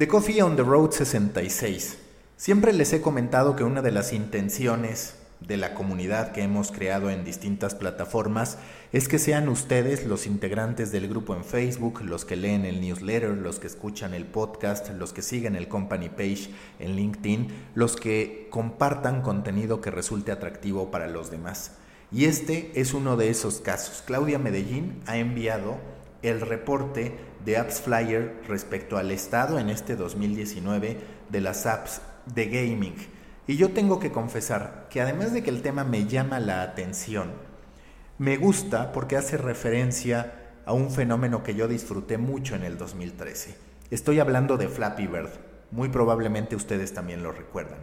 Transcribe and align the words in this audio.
The 0.00 0.08
Coffee 0.08 0.40
on 0.40 0.56
the 0.56 0.62
Road 0.62 0.92
66. 0.92 1.98
Siempre 2.38 2.72
les 2.72 2.90
he 2.94 3.02
comentado 3.02 3.54
que 3.54 3.64
una 3.64 3.82
de 3.82 3.92
las 3.92 4.14
intenciones 4.14 5.16
de 5.40 5.58
la 5.58 5.74
comunidad 5.74 6.32
que 6.32 6.42
hemos 6.42 6.72
creado 6.72 7.10
en 7.10 7.22
distintas 7.22 7.74
plataformas 7.74 8.56
es 8.92 9.08
que 9.08 9.18
sean 9.18 9.50
ustedes 9.50 10.06
los 10.06 10.26
integrantes 10.26 10.90
del 10.90 11.06
grupo 11.06 11.34
en 11.34 11.44
Facebook, 11.44 12.00
los 12.00 12.24
que 12.24 12.36
leen 12.36 12.64
el 12.64 12.80
newsletter, 12.80 13.36
los 13.36 13.58
que 13.58 13.66
escuchan 13.66 14.14
el 14.14 14.24
podcast, 14.24 14.88
los 14.88 15.12
que 15.12 15.20
siguen 15.20 15.54
el 15.54 15.68
company 15.68 16.08
page 16.08 16.48
en 16.78 16.96
LinkedIn, 16.96 17.48
los 17.74 17.96
que 17.96 18.48
compartan 18.48 19.20
contenido 19.20 19.82
que 19.82 19.90
resulte 19.90 20.32
atractivo 20.32 20.90
para 20.90 21.08
los 21.08 21.30
demás. 21.30 21.72
Y 22.10 22.24
este 22.24 22.72
es 22.74 22.94
uno 22.94 23.18
de 23.18 23.28
esos 23.28 23.60
casos. 23.60 24.02
Claudia 24.06 24.38
Medellín 24.38 25.02
ha 25.04 25.18
enviado 25.18 25.76
el 26.22 26.40
reporte 26.40 27.18
de 27.44 27.56
Apps 27.56 27.80
Flyer 27.80 28.40
respecto 28.48 28.96
al 28.96 29.10
estado 29.10 29.58
en 29.58 29.70
este 29.70 29.96
2019 29.96 30.98
de 31.28 31.40
las 31.40 31.66
apps 31.66 32.00
de 32.26 32.46
gaming. 32.46 32.94
Y 33.46 33.56
yo 33.56 33.70
tengo 33.70 33.98
que 33.98 34.12
confesar 34.12 34.86
que 34.90 35.00
además 35.00 35.32
de 35.32 35.42
que 35.42 35.50
el 35.50 35.62
tema 35.62 35.84
me 35.84 36.06
llama 36.06 36.38
la 36.38 36.62
atención, 36.62 37.30
me 38.18 38.36
gusta 38.36 38.92
porque 38.92 39.16
hace 39.16 39.36
referencia 39.36 40.34
a 40.66 40.72
un 40.72 40.90
fenómeno 40.90 41.42
que 41.42 41.54
yo 41.54 41.66
disfruté 41.66 42.18
mucho 42.18 42.54
en 42.54 42.62
el 42.62 42.78
2013. 42.78 43.56
Estoy 43.90 44.20
hablando 44.20 44.56
de 44.56 44.68
Flappy 44.68 45.06
Bird. 45.06 45.30
Muy 45.70 45.88
probablemente 45.88 46.54
ustedes 46.54 46.92
también 46.92 47.22
lo 47.22 47.32
recuerdan. 47.32 47.78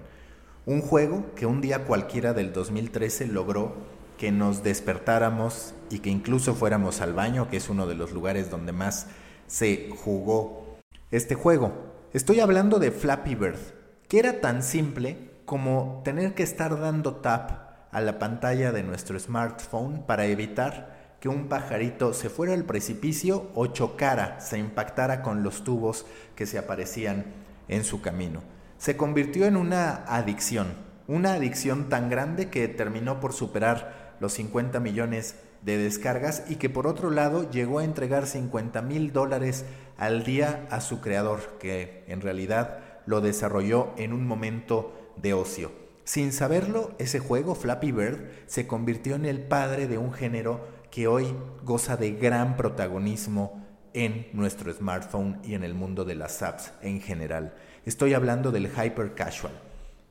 Un 0.65 0.81
juego 0.81 1.25
que 1.35 1.45
un 1.45 1.59
día 1.59 1.85
cualquiera 1.85 2.33
del 2.33 2.53
2013 2.53 3.27
logró 3.27 3.75
que 4.17 4.31
nos 4.31 4.63
despertáramos 4.63 5.73
y 5.89 5.99
que 5.99 6.09
incluso 6.09 6.55
fuéramos 6.55 7.01
al 7.01 7.13
baño, 7.13 7.49
que 7.49 7.57
es 7.57 7.69
uno 7.69 7.87
de 7.87 7.95
los 7.95 8.11
lugares 8.11 8.49
donde 8.49 8.71
más 8.71 9.07
se 9.47 9.89
jugó 10.03 10.77
este 11.09 11.35
juego. 11.35 11.73
Estoy 12.13 12.41
hablando 12.41 12.79
de 12.79 12.91
Flappy 12.91 13.35
Bird, 13.35 13.59
que 14.07 14.19
era 14.19 14.41
tan 14.41 14.61
simple 14.61 15.31
como 15.45 16.01
tener 16.03 16.35
que 16.35 16.43
estar 16.43 16.79
dando 16.79 17.15
tap 17.15 17.67
a 17.91 18.01
la 18.01 18.19
pantalla 18.19 18.71
de 18.71 18.83
nuestro 18.83 19.17
smartphone 19.17 20.03
para 20.05 20.25
evitar 20.25 21.15
que 21.21 21.29
un 21.29 21.47
pajarito 21.47 22.13
se 22.13 22.29
fuera 22.29 22.53
al 22.53 22.65
precipicio 22.65 23.49
o 23.55 23.67
chocara, 23.67 24.39
se 24.39 24.59
impactara 24.59 25.23
con 25.23 25.41
los 25.41 25.63
tubos 25.63 26.05
que 26.35 26.45
se 26.45 26.57
aparecían 26.57 27.25
en 27.67 27.83
su 27.83 28.01
camino. 28.01 28.41
Se 28.77 28.97
convirtió 28.97 29.45
en 29.45 29.57
una 29.57 30.03
adicción, 30.05 30.75
una 31.07 31.33
adicción 31.33 31.89
tan 31.89 32.09
grande 32.09 32.49
que 32.49 32.67
terminó 32.67 33.19
por 33.19 33.33
superar 33.33 34.15
los 34.19 34.33
50 34.33 34.79
millones 34.79 35.35
de 35.61 35.77
descargas 35.77 36.43
y 36.49 36.55
que 36.55 36.69
por 36.69 36.87
otro 36.87 37.09
lado 37.09 37.49
llegó 37.49 37.79
a 37.79 37.83
entregar 37.83 38.27
50 38.27 38.81
mil 38.81 39.11
dólares 39.11 39.65
al 39.97 40.23
día 40.23 40.67
a 40.69 40.81
su 40.81 41.01
creador, 41.01 41.57
que 41.59 42.03
en 42.07 42.21
realidad 42.21 42.79
lo 43.05 43.21
desarrolló 43.21 43.93
en 43.97 44.13
un 44.13 44.27
momento 44.27 44.93
de 45.15 45.33
ocio. 45.33 45.71
Sin 46.03 46.31
saberlo, 46.31 46.95
ese 46.99 47.19
juego, 47.19 47.55
Flappy 47.55 47.91
Bird, 47.91 48.19
se 48.45 48.67
convirtió 48.67 49.15
en 49.15 49.25
el 49.25 49.41
padre 49.41 49.87
de 49.87 49.97
un 49.97 50.13
género 50.13 50.65
que 50.91 51.07
hoy 51.07 51.35
goza 51.63 51.97
de 51.97 52.11
gran 52.11 52.55
protagonismo 52.55 53.65
en 53.93 54.27
nuestro 54.33 54.71
smartphone 54.71 55.39
y 55.43 55.55
en 55.55 55.63
el 55.63 55.73
mundo 55.73 56.05
de 56.05 56.15
las 56.15 56.41
apps 56.43 56.71
en 56.81 57.01
general. 57.01 57.55
Estoy 57.85 58.13
hablando 58.13 58.51
del 58.51 58.67
hyper 58.67 59.15
casual. 59.15 59.53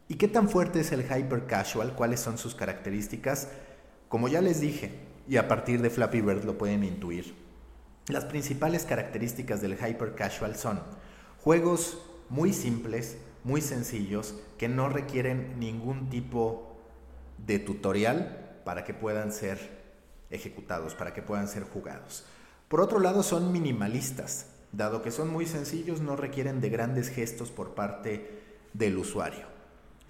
¿Y 0.09 0.17
qué 0.17 0.29
tan 0.29 0.49
fuerte 0.49 0.81
es 0.81 0.93
el 0.93 1.03
hyper 1.03 1.47
casual? 1.47 1.95
¿Cuáles 1.95 2.21
son 2.21 2.39
sus 2.39 2.55
características? 2.55 3.49
Como 4.09 4.29
ya 4.29 4.41
les 4.41 4.61
dije, 4.61 4.93
y 5.29 5.37
a 5.37 5.49
partir 5.49 5.83
de 5.83 5.91
Flappy 5.91 6.21
Bird 6.21 6.45
lo 6.45 6.59
pueden 6.59 6.85
intuir, 6.85 7.35
las 8.09 8.25
principales 8.25 8.85
características 8.85 9.61
del 9.61 9.75
hyper 9.75 10.15
casual 10.15 10.55
son 10.55 10.81
juegos 11.41 11.99
muy 12.29 12.53
simples, 12.53 13.17
muy 13.43 13.61
sencillos, 13.61 14.37
que 14.59 14.69
no 14.69 14.89
requieren 14.89 15.59
ningún 15.59 16.09
tipo 16.09 16.77
de 17.45 17.59
tutorial 17.59 18.61
para 18.65 18.85
que 18.85 18.95
puedan 18.95 19.33
ser 19.33 19.85
ejecutados, 20.31 20.95
para 20.95 21.15
que 21.15 21.23
puedan 21.23 21.49
ser 21.49 21.65
jugados. 21.65 22.25
Por 22.69 22.81
otro 22.81 22.99
lado, 23.01 23.23
son 23.23 23.53
minimalistas, 23.53 24.47
dado 24.73 25.03
que 25.03 25.11
son 25.11 25.29
muy 25.29 25.47
sencillos, 25.47 26.01
no 26.01 26.17
requieren 26.17 26.61
de 26.61 26.71
grandes 26.71 27.09
gestos 27.09 27.51
por 27.51 27.75
parte 27.75 28.41
del 28.73 28.99
usuario. 28.99 29.47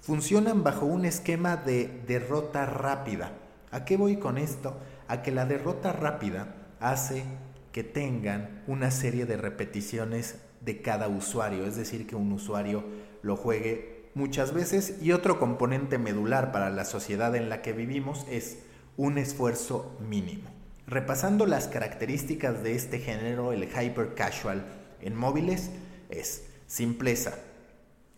Funcionan 0.01 0.63
bajo 0.63 0.87
un 0.87 1.05
esquema 1.05 1.57
de 1.57 2.03
derrota 2.07 2.65
rápida. 2.67 3.33
¿A 3.71 3.85
qué 3.85 3.97
voy 3.97 4.17
con 4.17 4.39
esto? 4.39 4.77
A 5.09 5.23
que 5.23 5.31
la 5.31 5.47
derrota 5.47 5.93
rápida 5.93 6.55
hace 6.81 7.25
que 7.73 7.85
tengan 7.85 8.63
una 8.67 8.91
serie 8.91 9.27
de 9.27 9.37
repeticiones 9.37 10.37
de 10.61 10.83
cada 10.83 11.09
usuario, 11.09 11.67
es 11.67 11.77
decir, 11.77 12.07
que 12.07 12.17
un 12.17 12.33
usuario 12.33 12.85
lo 13.23 13.37
juegue 13.37 14.11
muchas 14.15 14.55
veces 14.55 14.97
y 15.03 15.13
otro 15.13 15.39
componente 15.39 15.99
medular 15.99 16.53
para 16.53 16.71
la 16.71 16.85
sociedad 16.85 17.37
en 17.37 17.49
la 17.49 17.61
que 17.61 17.73
vivimos 17.73 18.27
es 18.31 18.61
un 18.97 19.19
esfuerzo 19.19 19.97
mínimo. 20.01 20.49
Repasando 20.87 21.47
las 21.47 21.69
características 21.69 22.63
de 22.63 22.75
este 22.75 22.99
género, 22.99 23.53
el 23.53 23.65
hyper 23.65 24.15
casual 24.15 24.65
en 25.03 25.15
móviles 25.15 25.71
es 26.09 26.47
simpleza, 26.67 27.35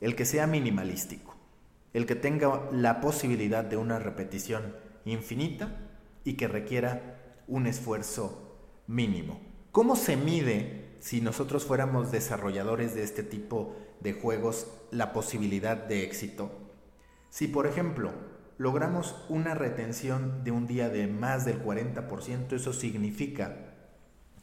el 0.00 0.14
que 0.14 0.24
sea 0.24 0.46
minimalístico, 0.46 1.34
el 1.94 2.06
que 2.06 2.14
tenga 2.14 2.62
la 2.70 3.00
posibilidad 3.00 3.64
de 3.64 3.76
una 3.76 3.98
repetición 3.98 4.74
infinita 5.04 5.87
y 6.28 6.34
que 6.34 6.46
requiera 6.46 7.42
un 7.46 7.66
esfuerzo 7.66 8.58
mínimo. 8.86 9.40
¿Cómo 9.72 9.96
se 9.96 10.14
mide 10.16 10.96
si 11.00 11.22
nosotros 11.22 11.64
fuéramos 11.64 12.12
desarrolladores 12.12 12.94
de 12.94 13.02
este 13.02 13.22
tipo 13.22 13.74
de 14.00 14.12
juegos 14.12 14.66
la 14.90 15.14
posibilidad 15.14 15.76
de 15.78 16.04
éxito? 16.04 16.50
Si, 17.30 17.48
por 17.48 17.66
ejemplo, 17.66 18.12
logramos 18.58 19.24
una 19.30 19.54
retención 19.54 20.44
de 20.44 20.50
un 20.50 20.66
día 20.66 20.90
de 20.90 21.06
más 21.06 21.46
del 21.46 21.64
40%, 21.64 22.52
eso 22.52 22.74
significa 22.74 23.56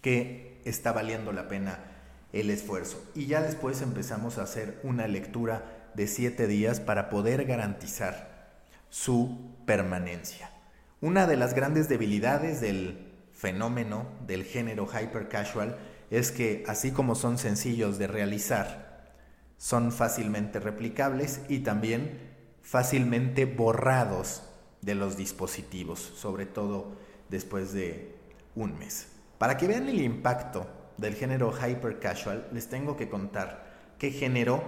que 0.02 0.62
está 0.66 0.92
valiendo 0.92 1.34
la 1.34 1.48
pena 1.48 1.92
el 2.34 2.50
esfuerzo. 2.50 3.00
Y 3.14 3.28
ya 3.28 3.44
después 3.44 3.84
empezamos 3.84 4.40
a 4.40 4.44
hacer 4.44 4.80
una 4.82 5.08
lectura 5.08 5.92
de 5.94 6.08
7 6.08 6.48
días 6.48 6.80
para 6.80 7.10
poder 7.12 7.46
garantizar 7.46 8.64
su 8.90 9.54
permanencia. 9.68 10.55
Una 11.02 11.28
de 11.28 11.36
las 11.36 11.54
grandes 11.54 11.90
debilidades 11.90 12.62
del 12.62 13.12
fenómeno 13.34 14.06
del 14.26 14.46
género 14.46 14.88
hyper 14.88 15.28
casual 15.28 15.78
es 16.10 16.32
que 16.32 16.64
así 16.68 16.92
como 16.92 17.16
son 17.16 17.38
sencillos 17.38 17.98
de 17.98 18.08
realizar, 18.08 19.14
son 19.58 19.92
fácilmente 19.92 20.60
replicables 20.60 21.42
y 21.50 21.60
también 21.60 22.18
fácilmente 22.62 23.46
borrados 23.46 24.44
de 24.82 24.96
los 24.96 25.18
dispositivos, 25.18 26.00
sobre 26.00 26.46
todo 26.46 26.96
después 27.30 27.74
de 27.74 28.16
un 28.56 28.78
mes. 28.80 29.08
Para 29.38 29.58
que 29.58 29.68
vean 29.68 29.90
el 29.90 30.02
impacto 30.02 30.66
del 30.98 31.16
género 31.16 31.52
hyper 31.52 32.00
casual, 32.00 32.48
les 32.54 32.70
tengo 32.70 32.96
que 32.96 33.10
contar 33.10 33.66
que 34.00 34.12
generó 34.12 34.64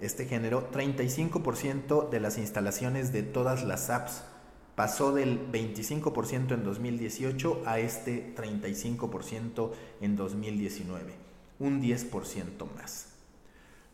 este 0.00 0.26
género 0.26 0.70
35% 0.70 2.10
de 2.10 2.20
las 2.20 2.38
instalaciones 2.38 3.12
de 3.12 3.24
todas 3.24 3.64
las 3.64 3.90
apps 3.90 4.22
pasó 4.78 5.12
del 5.12 5.50
25% 5.50 6.54
en 6.54 6.62
2018 6.62 7.62
a 7.66 7.80
este 7.80 8.32
35% 8.36 9.72
en 10.00 10.14
2019, 10.14 11.14
un 11.58 11.82
10% 11.82 12.72
más. 12.76 13.08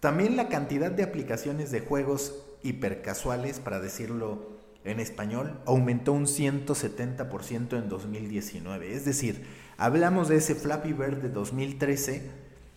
También 0.01 0.37
la 0.37 0.51
cantidad 0.51 0.91
de 0.91 1.03
aplicaciones 1.03 1.71
de 1.71 1.81
juegos 1.81 2.35
hipercasuales, 2.63 3.61
para 3.61 3.81
decirlo 3.81 4.59
en 4.85 5.01
español, 5.01 5.59
aumentó 5.65 6.13
un 6.13 6.27
170% 6.27 7.79
en 7.79 7.89
2019. 7.89 8.95
Es 8.95 9.07
decir, 9.07 9.47
hablamos 9.79 10.29
de 10.29 10.37
ese 10.37 10.55
Flappy 10.55 10.93
Bird 10.93 11.23
de 11.23 11.31
2013 11.31 12.31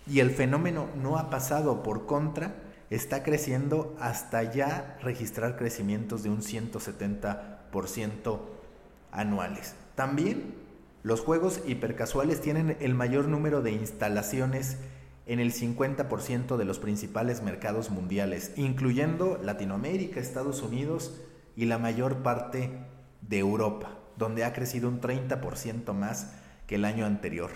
y 0.09 0.21
el 0.21 0.31
fenómeno 0.31 0.87
no 0.95 1.17
ha 1.17 1.29
pasado 1.29 1.83
por 1.83 2.05
contra, 2.05 2.55
está 2.89 3.21
creciendo 3.23 3.97
hasta 3.99 4.43
ya 4.43 4.97
registrar 5.01 5.57
crecimientos 5.57 6.23
de 6.23 6.29
un 6.29 6.41
170% 6.41 7.56
anuales. 9.11 9.75
También 9.95 10.55
Los 11.03 11.21
juegos 11.21 11.61
hipercasuales 11.65 12.41
tienen 12.41 12.75
el 12.81 12.93
mayor 12.93 13.29
número 13.29 13.61
de 13.61 13.71
instalaciones 13.71 14.77
en 15.25 15.39
el 15.39 15.53
50% 15.53 16.57
de 16.57 16.65
los 16.65 16.79
principales 16.79 17.41
mercados 17.41 17.91
mundiales, 17.91 18.51
incluyendo 18.55 19.39
Latinoamérica, 19.41 20.19
Estados 20.19 20.61
Unidos 20.61 21.21
y 21.55 21.65
la 21.65 21.77
mayor 21.77 22.23
parte 22.23 22.71
de 23.21 23.39
Europa, 23.39 23.97
donde 24.17 24.43
ha 24.43 24.53
crecido 24.53 24.89
un 24.89 24.99
30% 24.99 25.93
más 25.93 26.33
que 26.65 26.75
el 26.75 26.85
año 26.85 27.05
anterior. 27.05 27.51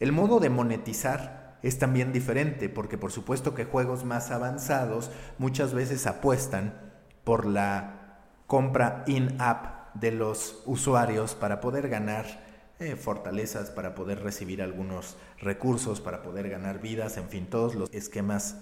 El 0.00 0.12
modo 0.12 0.40
de 0.40 0.48
monetizar 0.48 1.58
es 1.62 1.78
también 1.78 2.12
diferente, 2.12 2.68
porque 2.68 2.98
por 2.98 3.10
supuesto 3.12 3.54
que 3.54 3.64
juegos 3.64 4.04
más 4.04 4.30
avanzados 4.30 5.10
muchas 5.38 5.74
veces 5.74 6.06
apuestan 6.06 6.74
por 7.24 7.46
la 7.46 7.97
compra 8.48 9.04
in-app 9.06 9.94
de 9.94 10.10
los 10.10 10.62
usuarios 10.64 11.34
para 11.34 11.60
poder 11.60 11.88
ganar 11.88 12.26
eh, 12.80 12.96
fortalezas, 12.96 13.70
para 13.70 13.94
poder 13.94 14.22
recibir 14.22 14.62
algunos 14.62 15.16
recursos, 15.38 16.00
para 16.00 16.22
poder 16.22 16.48
ganar 16.48 16.80
vidas, 16.80 17.18
en 17.18 17.28
fin, 17.28 17.46
todos 17.46 17.74
los 17.74 17.92
esquemas 17.92 18.56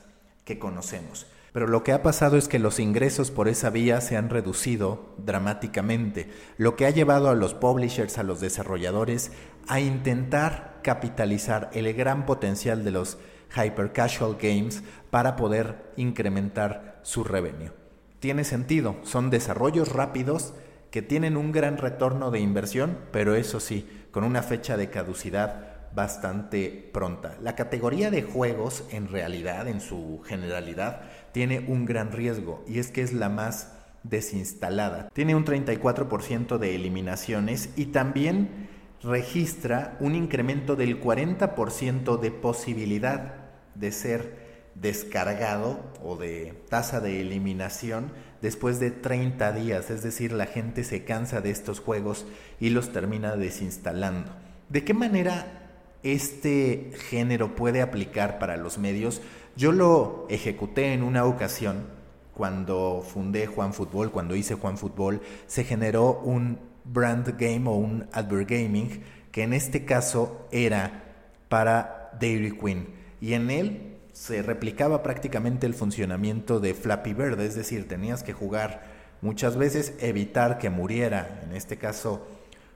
que 0.44 0.58
conocemos. 0.58 1.26
Pero 1.52 1.68
lo 1.68 1.84
que 1.84 1.92
ha 1.92 2.02
pasado 2.02 2.36
es 2.36 2.48
que 2.48 2.58
los 2.58 2.80
ingresos 2.80 3.30
por 3.30 3.46
esa 3.46 3.70
vía 3.70 4.00
se 4.00 4.16
han 4.16 4.28
reducido 4.28 5.14
dramáticamente, 5.18 6.30
lo 6.58 6.74
que 6.74 6.86
ha 6.86 6.90
llevado 6.90 7.30
a 7.30 7.34
los 7.34 7.54
publishers, 7.54 8.18
a 8.18 8.24
los 8.24 8.40
desarrolladores, 8.40 9.30
a 9.68 9.78
intentar 9.78 10.80
capitalizar 10.82 11.70
el 11.72 11.92
gran 11.94 12.26
potencial 12.26 12.84
de 12.84 12.90
los 12.90 13.18
hyper 13.54 13.92
casual 13.92 14.36
games 14.40 14.82
para 15.10 15.36
poder 15.36 15.92
incrementar 15.96 16.98
su 17.02 17.22
revenue. 17.22 17.85
Tiene 18.20 18.44
sentido, 18.44 18.96
son 19.02 19.30
desarrollos 19.30 19.92
rápidos 19.92 20.54
que 20.90 21.02
tienen 21.02 21.36
un 21.36 21.52
gran 21.52 21.76
retorno 21.76 22.30
de 22.30 22.40
inversión, 22.40 22.98
pero 23.12 23.34
eso 23.34 23.60
sí, 23.60 23.88
con 24.10 24.24
una 24.24 24.42
fecha 24.42 24.76
de 24.76 24.88
caducidad 24.88 25.76
bastante 25.94 26.90
pronta. 26.92 27.36
La 27.42 27.54
categoría 27.54 28.10
de 28.10 28.22
juegos, 28.22 28.84
en 28.90 29.08
realidad, 29.08 29.66
en 29.68 29.80
su 29.80 30.22
generalidad, 30.26 31.02
tiene 31.32 31.64
un 31.66 31.84
gran 31.84 32.12
riesgo 32.12 32.64
y 32.66 32.78
es 32.78 32.90
que 32.90 33.02
es 33.02 33.12
la 33.12 33.28
más 33.28 33.72
desinstalada. 34.02 35.08
Tiene 35.12 35.34
un 35.34 35.44
34% 35.44 36.58
de 36.58 36.74
eliminaciones 36.74 37.70
y 37.76 37.86
también 37.86 38.68
registra 39.02 39.96
un 40.00 40.14
incremento 40.14 40.76
del 40.76 41.00
40% 41.00 42.18
de 42.18 42.30
posibilidad 42.30 43.34
de 43.74 43.92
ser 43.92 44.45
descargado 44.80 45.80
o 46.02 46.16
de 46.16 46.54
tasa 46.68 47.00
de 47.00 47.20
eliminación 47.20 48.12
después 48.42 48.78
de 48.78 48.90
30 48.90 49.52
días, 49.52 49.90
es 49.90 50.02
decir, 50.02 50.32
la 50.32 50.46
gente 50.46 50.84
se 50.84 51.04
cansa 51.04 51.40
de 51.40 51.50
estos 51.50 51.80
juegos 51.80 52.26
y 52.60 52.70
los 52.70 52.92
termina 52.92 53.36
desinstalando. 53.36 54.30
¿De 54.68 54.84
qué 54.84 54.94
manera 54.94 55.70
este 56.02 56.92
género 57.08 57.54
puede 57.54 57.80
aplicar 57.80 58.38
para 58.38 58.56
los 58.56 58.78
medios? 58.78 59.22
Yo 59.56 59.72
lo 59.72 60.26
ejecuté 60.28 60.92
en 60.92 61.02
una 61.02 61.24
ocasión 61.24 61.86
cuando 62.34 63.02
fundé 63.06 63.46
Juan 63.46 63.72
Fútbol, 63.72 64.10
cuando 64.10 64.36
hice 64.36 64.54
Juan 64.54 64.76
Fútbol, 64.76 65.22
se 65.46 65.64
generó 65.64 66.20
un 66.22 66.58
brand 66.84 67.36
game 67.38 67.68
o 67.68 67.72
un 67.72 68.06
advert 68.12 68.50
gaming 68.50 69.02
que 69.32 69.42
en 69.42 69.54
este 69.54 69.84
caso 69.84 70.46
era 70.50 71.04
para 71.48 72.10
Dairy 72.20 72.56
Queen 72.58 72.88
y 73.20 73.32
en 73.32 73.50
él 73.50 73.95
se 74.16 74.40
replicaba 74.40 75.02
prácticamente 75.02 75.66
el 75.66 75.74
funcionamiento 75.74 76.58
de 76.58 76.72
Flappy 76.72 77.12
Bird, 77.12 77.38
es 77.38 77.54
decir, 77.54 77.86
tenías 77.86 78.22
que 78.22 78.32
jugar 78.32 78.82
muchas 79.20 79.58
veces, 79.58 79.92
evitar 80.00 80.56
que 80.58 80.70
muriera, 80.70 81.42
en 81.44 81.54
este 81.54 81.76
caso 81.76 82.26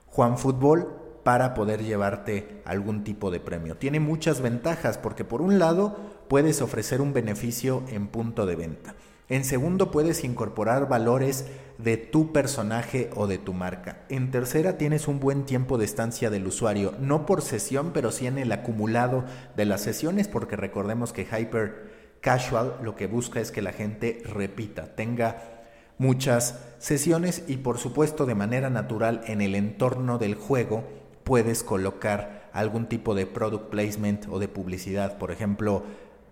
Juan 0.08 0.36
Fútbol, 0.36 0.94
para 1.24 1.54
poder 1.54 1.82
llevarte 1.82 2.60
algún 2.66 3.04
tipo 3.04 3.30
de 3.30 3.40
premio. 3.40 3.74
Tiene 3.78 4.00
muchas 4.00 4.42
ventajas 4.42 4.98
porque 4.98 5.24
por 5.24 5.40
un 5.40 5.58
lado 5.58 5.96
puedes 6.28 6.60
ofrecer 6.60 7.00
un 7.00 7.14
beneficio 7.14 7.84
en 7.88 8.08
punto 8.08 8.44
de 8.44 8.56
venta. 8.56 8.94
En 9.30 9.44
segundo, 9.44 9.92
puedes 9.92 10.24
incorporar 10.24 10.88
valores 10.88 11.46
de 11.78 11.96
tu 11.96 12.32
personaje 12.32 13.10
o 13.14 13.28
de 13.28 13.38
tu 13.38 13.52
marca. 13.54 14.02
En 14.08 14.32
tercera, 14.32 14.76
tienes 14.76 15.06
un 15.06 15.20
buen 15.20 15.46
tiempo 15.46 15.78
de 15.78 15.84
estancia 15.84 16.30
del 16.30 16.48
usuario, 16.48 16.94
no 17.00 17.26
por 17.26 17.40
sesión, 17.40 17.92
pero 17.94 18.10
sí 18.10 18.26
en 18.26 18.38
el 18.38 18.50
acumulado 18.50 19.24
de 19.56 19.66
las 19.66 19.82
sesiones, 19.82 20.26
porque 20.26 20.56
recordemos 20.56 21.12
que 21.12 21.22
Hyper 21.22 22.00
Casual 22.20 22.74
lo 22.82 22.96
que 22.96 23.06
busca 23.06 23.40
es 23.40 23.52
que 23.52 23.62
la 23.62 23.72
gente 23.72 24.20
repita, 24.24 24.96
tenga 24.96 25.62
muchas 25.96 26.58
sesiones 26.78 27.44
y 27.46 27.58
por 27.58 27.78
supuesto 27.78 28.26
de 28.26 28.34
manera 28.34 28.68
natural 28.68 29.22
en 29.26 29.40
el 29.40 29.54
entorno 29.54 30.18
del 30.18 30.34
juego 30.34 30.84
puedes 31.24 31.62
colocar 31.62 32.50
algún 32.52 32.86
tipo 32.88 33.14
de 33.14 33.26
product 33.26 33.70
placement 33.70 34.26
o 34.28 34.38
de 34.38 34.48
publicidad, 34.48 35.18
por 35.18 35.30
ejemplo, 35.30 35.84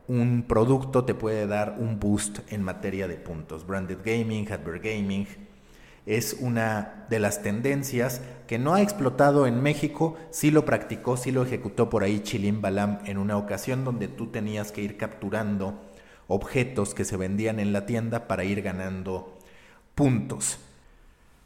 un 0.09 0.45
producto 0.49 1.05
te 1.05 1.15
puede 1.15 1.47
dar 1.47 1.77
un 1.79 2.01
boost 2.01 2.41
en 2.51 2.63
materia 2.63 3.07
de 3.07 3.17
puntos. 3.17 3.67
Branded 3.67 3.99
Gaming, 4.05 4.51
Advert 4.51 4.83
Gaming, 4.83 5.27
es 6.07 6.39
una 6.41 7.07
de 7.11 7.19
las 7.19 7.43
tendencias 7.43 8.23
que 8.47 8.59
no 8.59 8.73
ha 8.73 8.81
explotado 8.81 9.47
en 9.47 9.63
México, 9.63 10.17
sí 10.31 10.51
lo 10.51 10.65
practicó, 10.65 11.19
sí 11.19 11.31
lo 11.31 11.43
ejecutó 11.43 11.91
por 11.91 12.03
ahí 12.03 12.21
Chilim 12.21 12.63
Balam 12.63 13.01
en 13.05 13.19
una 13.19 13.37
ocasión 13.37 13.85
donde 13.85 14.09
tú 14.09 14.29
tenías 14.29 14.73
que 14.73 14.81
ir 14.81 14.97
capturando 14.97 15.79
objetos 16.27 16.95
que 16.95 17.05
se 17.05 17.19
vendían 17.19 17.61
en 17.61 17.75
la 17.75 17.85
tienda 17.85 18.27
para 18.27 18.45
ir 18.45 18.63
ganando 18.63 19.39
puntos. 19.95 20.59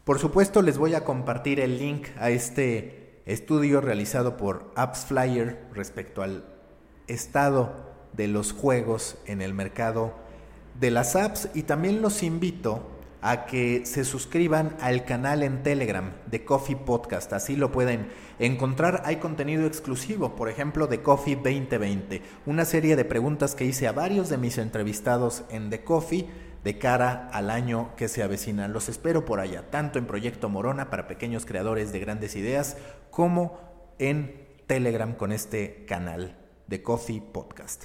Por 0.04 0.20
supuesto 0.20 0.62
les 0.62 0.78
voy 0.78 0.94
a 0.94 1.04
compartir 1.04 1.58
el 1.58 1.78
link 1.78 2.06
a 2.16 2.30
este 2.30 3.20
estudio 3.26 3.80
realizado 3.80 4.36
por 4.36 4.70
AppsFlyer 4.76 5.66
respecto 5.72 6.22
al 6.22 6.44
estado 7.08 7.91
de 8.12 8.28
los 8.28 8.52
juegos 8.52 9.16
en 9.26 9.42
el 9.42 9.54
mercado 9.54 10.14
de 10.78 10.90
las 10.90 11.16
apps 11.16 11.48
y 11.54 11.62
también 11.62 12.02
los 12.02 12.22
invito 12.22 12.88
a 13.22 13.46
que 13.46 13.86
se 13.86 14.04
suscriban 14.04 14.76
al 14.80 15.04
canal 15.04 15.44
en 15.44 15.62
Telegram 15.62 16.10
de 16.26 16.44
Coffee 16.44 16.76
Podcast. 16.76 17.32
Así 17.32 17.54
lo 17.54 17.70
pueden 17.70 18.08
encontrar. 18.40 19.02
Hay 19.06 19.16
contenido 19.16 19.64
exclusivo, 19.66 20.34
por 20.34 20.48
ejemplo, 20.48 20.88
de 20.88 21.02
Coffee 21.02 21.36
2020, 21.36 22.20
una 22.46 22.64
serie 22.64 22.96
de 22.96 23.04
preguntas 23.04 23.54
que 23.54 23.64
hice 23.64 23.86
a 23.86 23.92
varios 23.92 24.28
de 24.28 24.38
mis 24.38 24.58
entrevistados 24.58 25.44
en 25.50 25.70
The 25.70 25.84
Coffee 25.84 26.26
de 26.64 26.78
cara 26.78 27.28
al 27.32 27.50
año 27.50 27.94
que 27.96 28.08
se 28.08 28.24
avecina. 28.24 28.66
Los 28.66 28.88
espero 28.88 29.24
por 29.24 29.38
allá, 29.38 29.70
tanto 29.70 30.00
en 30.00 30.06
Proyecto 30.06 30.48
Morona 30.48 30.90
para 30.90 31.06
pequeños 31.06 31.46
creadores 31.46 31.92
de 31.92 32.00
grandes 32.00 32.34
ideas, 32.34 32.76
como 33.10 33.58
en 34.00 34.48
Telegram 34.66 35.14
con 35.14 35.30
este 35.30 35.84
canal 35.86 36.38
de 36.66 36.82
Coffee 36.82 37.20
Podcast. 37.20 37.84